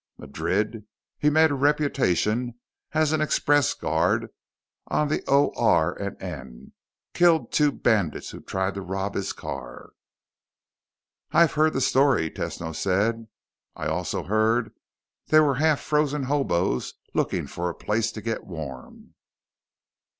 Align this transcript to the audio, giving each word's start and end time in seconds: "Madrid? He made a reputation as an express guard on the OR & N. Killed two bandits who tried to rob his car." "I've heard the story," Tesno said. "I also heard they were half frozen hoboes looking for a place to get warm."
"Madrid? 0.17 0.85
He 1.19 1.29
made 1.29 1.51
a 1.51 1.53
reputation 1.53 2.55
as 2.91 3.11
an 3.11 3.21
express 3.21 3.75
guard 3.75 4.29
on 4.87 5.09
the 5.09 5.23
OR 5.29 5.95
& 6.19 6.19
N. 6.19 6.73
Killed 7.13 7.51
two 7.51 7.71
bandits 7.71 8.31
who 8.31 8.41
tried 8.41 8.73
to 8.73 8.81
rob 8.81 9.13
his 9.13 9.31
car." 9.31 9.91
"I've 11.31 11.53
heard 11.53 11.73
the 11.73 11.81
story," 11.81 12.31
Tesno 12.31 12.73
said. 12.75 13.27
"I 13.75 13.85
also 13.85 14.23
heard 14.23 14.73
they 15.27 15.39
were 15.39 15.53
half 15.53 15.79
frozen 15.79 16.23
hoboes 16.23 16.95
looking 17.13 17.45
for 17.45 17.69
a 17.69 17.75
place 17.75 18.11
to 18.13 18.23
get 18.23 18.47
warm." 18.47 19.13